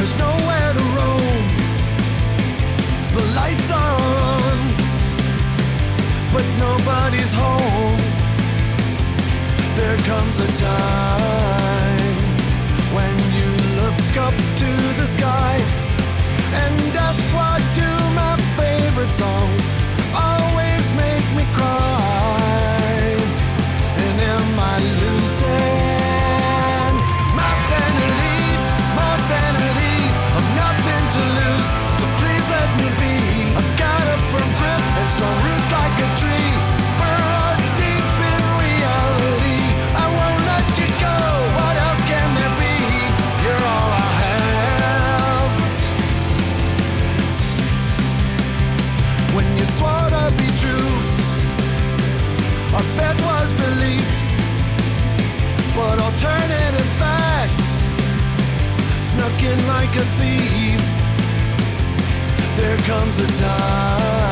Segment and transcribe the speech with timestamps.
[0.00, 1.46] There's nowhere to roam,
[3.12, 3.96] the lights are
[4.32, 4.58] on,
[6.32, 7.98] but nobody's home.
[9.76, 11.29] There comes a time
[59.10, 60.82] snuck in like a thief.
[62.56, 64.29] There comes a time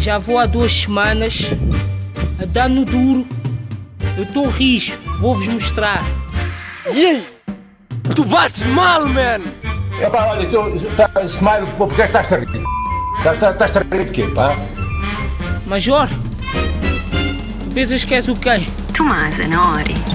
[0.00, 1.42] Já vou há duas semanas
[2.40, 3.26] a dar no duro.
[4.16, 6.04] Eu estou rijo, vou-vos mostrar.
[6.94, 7.22] E?
[8.14, 9.40] Tu bates mal, man!
[10.00, 10.58] Epá, olha, tu,
[10.96, 12.62] tá, Smile, porque é que estás a rir?
[13.18, 14.56] Estás, a rir de quê, pá?
[15.66, 18.66] Major, tu pensas que és o quê?
[18.94, 20.13] Tomás Anaori.